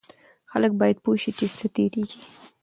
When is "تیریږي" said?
1.75-2.21